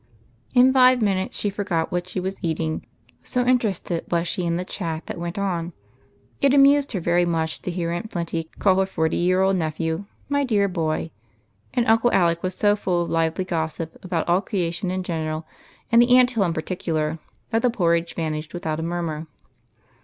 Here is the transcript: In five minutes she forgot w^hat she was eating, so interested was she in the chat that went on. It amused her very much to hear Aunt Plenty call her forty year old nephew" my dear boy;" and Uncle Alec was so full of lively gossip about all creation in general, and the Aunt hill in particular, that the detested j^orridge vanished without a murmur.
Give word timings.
In 0.55 0.73
five 0.73 0.99
minutes 0.99 1.37
she 1.37 1.51
forgot 1.51 1.91
w^hat 1.91 2.07
she 2.07 2.19
was 2.19 2.37
eating, 2.41 2.83
so 3.23 3.45
interested 3.45 4.03
was 4.09 4.27
she 4.27 4.47
in 4.47 4.55
the 4.57 4.65
chat 4.65 5.05
that 5.05 5.19
went 5.19 5.37
on. 5.37 5.73
It 6.41 6.55
amused 6.55 6.93
her 6.93 6.99
very 6.99 7.23
much 7.23 7.61
to 7.61 7.69
hear 7.69 7.91
Aunt 7.91 8.09
Plenty 8.09 8.45
call 8.57 8.79
her 8.79 8.87
forty 8.87 9.17
year 9.17 9.43
old 9.43 9.57
nephew" 9.57 10.05
my 10.27 10.43
dear 10.43 10.67
boy;" 10.67 11.11
and 11.75 11.85
Uncle 11.85 12.11
Alec 12.13 12.41
was 12.41 12.55
so 12.55 12.75
full 12.75 13.03
of 13.03 13.11
lively 13.11 13.45
gossip 13.45 13.95
about 14.03 14.27
all 14.27 14.41
creation 14.41 14.89
in 14.89 15.03
general, 15.03 15.45
and 15.91 16.01
the 16.01 16.17
Aunt 16.17 16.31
hill 16.31 16.45
in 16.45 16.53
particular, 16.53 17.19
that 17.51 17.61
the 17.61 17.69
detested 17.69 17.85
j^orridge 17.85 18.15
vanished 18.15 18.53
without 18.55 18.79
a 18.79 18.83
murmur. 18.83 19.27